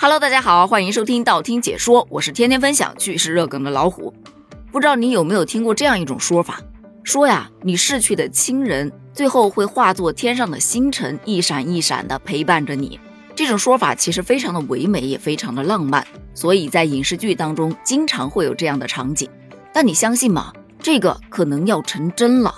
[0.00, 4.14] Hello，大家好，欢迎收听道听解说，我是天天分享趣事热梗的老虎。
[4.70, 6.60] 不知道你有没有听过这样一种说法，
[7.02, 13.00] 说呀，你逝去的亲人最后会化作天上的星辰，一闪一闪的陪伴着你。
[13.34, 19.28] 这种说法其实非常的唯美，也非常的浪漫，所以在影视剧当中经常会有这样的场景。
[19.72, 20.52] 但你相信吗？
[20.78, 22.54] 这个可能要成真了。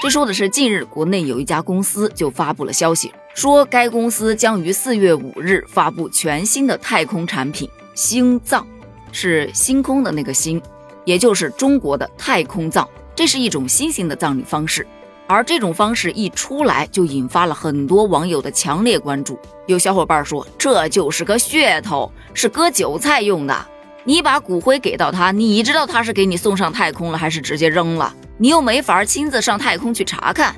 [0.00, 8.66] 这说的是近日国内有一家公司就发布了消息，说该公司将于四月五日发布全新的太空产品——星葬，
[9.12, 10.60] 是星空的那个星，
[11.04, 12.88] 也就是中国的太空葬。
[13.14, 14.84] 这是一种新型的葬礼方式。
[15.28, 19.38] 而这种方式一出来，就引发了很多网友的强烈关注。
[19.66, 23.66] 有小伙伴说，这就是个噱头，是割韭菜用的。
[24.02, 28.12] 你把骨灰给到他，你知道他是给你送上太空了，还是直接扔了？
[28.36, 30.56] 你又没法亲自上太空去查看。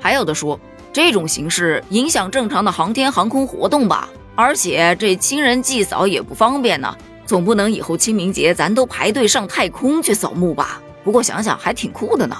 [0.00, 0.58] 还有的说，
[0.92, 4.08] 这种形式影响正常的航天航空活动吧？
[4.34, 6.94] 而且这亲人祭扫也不方便呢，
[7.26, 10.80] 总不能以后清明节咱都排队上太空去扫墓吧？
[11.02, 12.36] 不过想想还挺酷的呢。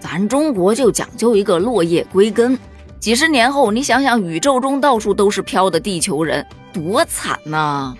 [0.00, 2.58] 咱中国就讲究一个落叶归根，
[2.98, 7.94] 几十年后你想想，宇宙中到处都是飘的地球人，多惨呐！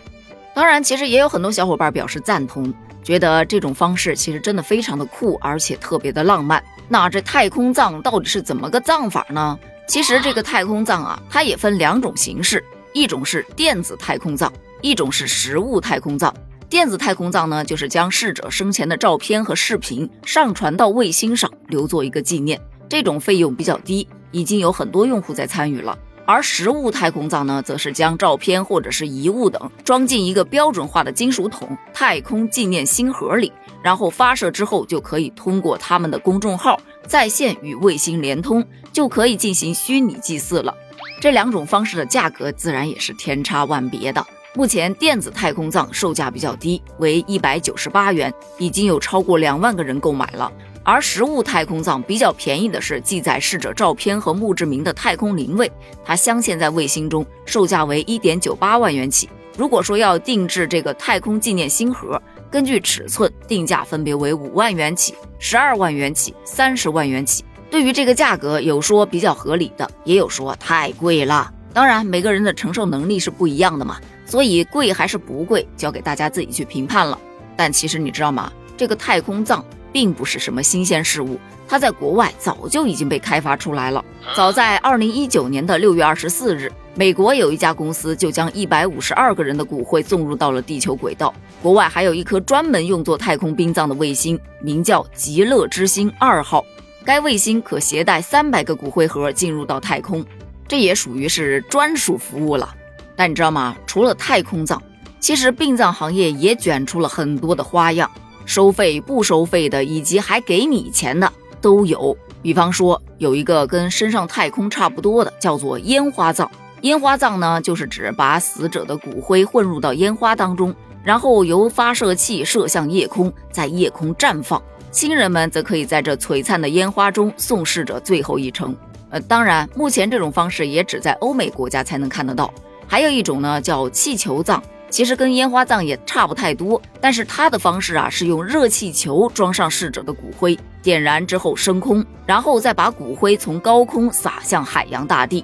[0.53, 6.63] 当然，其实也有很多小伙伴表示赞同，觉得这种方式其实真的非常的酷，而且特别的浪漫。
[6.89, 9.59] 那这太空葬到底是怎么个葬法呢？
[9.87, 16.35] 其实这个太空葬啊，它也分两种形式，一种是电子太空葬，一种是实物太空葬。
[16.69, 22.59] 电子太空葬呢，就是将逝者生前的照片和视频上传到卫星上，留作一个纪念。
[22.89, 25.99] 这种费用比较低，已经有很多用户在参与了。
[26.25, 40.75] 而实物太空葬呢，则是将照片或者是遗物等装进一个标准化的金属桶——太空纪念星盒里，然后发射之后，就可以通过他们的公众号在线与卫星连通，就可以进行虚拟祭祀了。
[41.21, 44.25] 这两种方式的价格自然也是天差万别的。
[44.55, 50.53] 目前电子太空葬售价比较低，为一百九十八元，已经有超过两万个人购买了。
[50.85, 55.71] 而实物太空葬比较便宜的是记载逝者照片和墓志铭的太空灵位，
[56.05, 59.29] 它镶嵌在卫星中，售价为一点九八万元起。
[59.57, 67.45] 如果说要定制这个太空纪念星盒，根据尺寸定价分别为五万元起、十二万元起、三十万元起。
[67.71, 71.53] 对于这个价格，有说比较合理的，也有说太贵了。
[71.73, 73.99] 当然，每个人的承受能力是不一样的嘛。
[74.25, 77.19] 所以贵还是不贵，交给大家自己去评判了。
[77.57, 78.51] 但其实你知道吗？
[78.77, 81.39] 这个太空葬并不是什么新鲜事物，
[81.69, 84.05] 它在国外早就已经被开发出来了。
[84.35, 91.33] 早在二零一九年的六月二十四日，美国有一家公司就将一百五十二个人的骨灰送入到了地球轨道。
[91.63, 96.65] 国外还有一颗专门用作太空殡葬的卫星，名叫极乐之星二号。
[97.05, 100.25] 该卫星可携带三百个骨灰盒进入到太空，
[100.69, 102.75] 这也属于是专属服务了。
[103.17, 103.77] 但你知道吗？
[103.87, 104.81] 除了太空葬，
[105.19, 108.11] 其实殡葬行业也卷出了很多的花样，
[108.45, 112.17] 收费不收费的，以及还给你钱的都有。
[112.43, 116.51] 比方说，有一个跟升上太空差不多的，叫做烟花葬。
[116.81, 124.61] 烟花葬呢，就是指把死者的骨灰混入到烟花当中，然后由发射器射向夜空，在夜空绽放。
[124.91, 128.77] 亲人们则可以在这璀璨的烟花中送逝者最后一程。
[129.11, 132.53] 呃，当然，目前这种方式也只在欧美国家才能看得到。
[132.89, 134.61] 还有一种呢，叫气球葬，
[134.93, 145.43] 其实跟烟花葬也差不太多，但是它的方式啊是用热气球装上逝者的骨灰，点燃之后升空，然后再把骨灰从高空撒向海洋大地。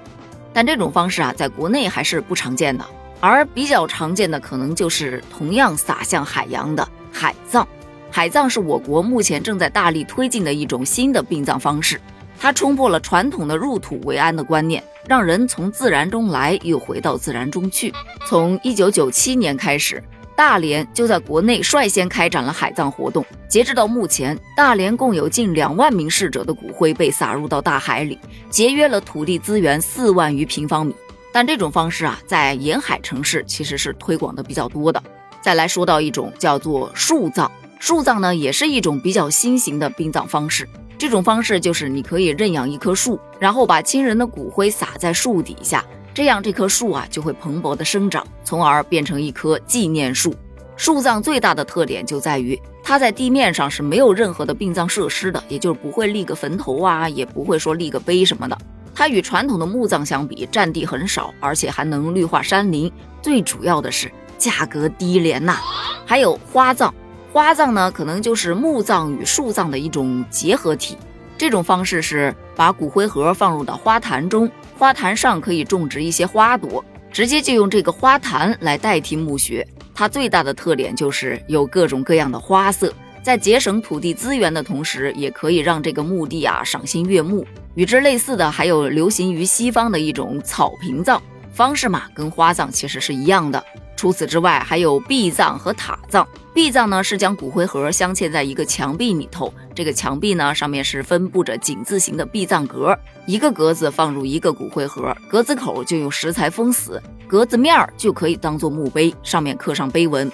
[0.53, 2.85] 但这种方式啊，在国内还是不常见的，
[3.21, 7.67] 而比较常见的可能就是同样撒向海洋的海葬。
[8.11, 11.99] 海葬是我国目前正在大力推进的一种新的殡葬方式。
[12.41, 17.93] 它冲破了传统的入土为安的观念，让人从自然中来，又回到自然中去。
[18.27, 20.03] 从一九九七年开始，
[20.37, 23.27] 大连就在国内率先开展了海葬活动。
[23.49, 30.95] 截至到目前，大连共有近两万名逝者的骨灰被撒入到大海里，节约了土地资源四万余平方米。
[31.33, 35.03] 但这种方式啊，在沿海城市其实是推广的比较多的。
[35.41, 40.69] 再来说到一种叫做树葬，树葬呢，也是一种比较新型的殡葬方式。
[40.99, 50.35] 这种方式就是你可以认养一棵树，然后把亲人的骨灰撒在树底下，这样这棵树啊就会蓬勃的生长，从而变成一棵纪念树。
[50.77, 58.59] 树葬最大的特点就在于它在地面上是没有任何的殡葬设施的，也就是不会立个坟头啊，也不会说立个碑什么的。
[58.95, 62.91] 它与传统的墓葬相比，占地很少，而且还能绿化山林。
[63.23, 65.59] 最主要的是价格低廉呐。
[66.05, 66.93] 还有花葬。
[67.33, 70.97] 花葬呢，可能就是墓葬与树葬的一种结合体。
[71.37, 79.67] 这种方式是把骨灰盒放入到花坛中，花坛上可以种植一些花朵，直接就用这个花坛来代替墓穴。
[79.95, 82.93] 它最大的特点就是有各种各样的花色，
[83.23, 87.47] 在节省土地资源的同时，也可以让这个墓地啊赏心悦目。
[87.75, 91.23] 与之类似的，还有流行于西方的一种草坪葬
[91.53, 93.63] 方式嘛，跟花葬其实是一样的。
[93.99, 96.25] 除此之外，还有壁葬和塔葬。
[96.55, 102.97] 壁葬呢是将骨灰盒镶嵌在一个墙壁里头，这个墙壁呢上面是分布着井字形的壁葬格，
[103.27, 110.31] 一个格子放入一个骨灰盒，格子口就用石材封死，格子面儿就可以当做墓碑，上面刻上碑文。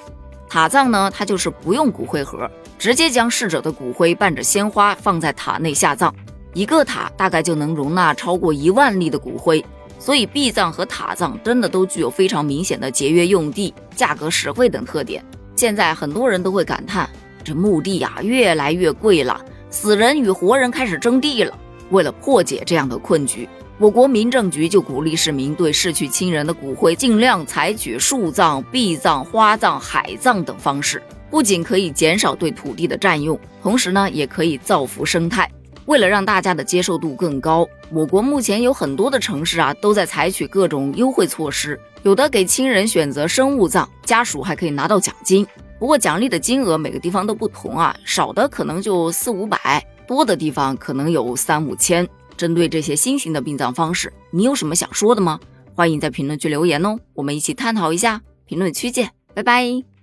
[0.46, 2.46] 塔葬呢，它就是不用骨灰盒，
[2.78, 6.14] 直接将逝者的骨灰伴着鲜花放在塔内下葬，
[6.52, 9.64] 一个塔大概就能容纳超过一万粒的骨灰。
[9.99, 15.25] 所以，壁葬和塔葬真的都具有非常明显的节约用地、价格实惠等特点。
[15.56, 17.08] 现在很多人都会感叹，
[17.43, 21.56] 这墓地呀越来越贵了，死人与活人开始争地了。
[21.91, 23.49] 为了破解这样的困局，
[23.79, 35.50] 我国民政局就鼓励市民对逝去亲人的骨灰尽量采取树葬、壁葬、花葬、海葬等方式，不仅可以减少对土地的占用，同时呢，也可以造福生态。
[35.86, 41.78] 为了让大家的接受度更高，我国目前有很多的城市啊，都在采取各种优惠措施。
[42.02, 45.46] 有的给亲人选择生物葬，家属还可以拿到奖金。
[45.78, 52.06] 不过奖励的金额每个地方都不同啊，少的可能就四五百，多的地方可能有三五千。
[52.36, 55.38] 针对这些新型的殡葬方式，你有什么想说的吗？
[55.75, 58.20] 欢迎在评论区留言哦，我们一起探讨一下。
[58.46, 59.94] 评论区见，拜拜。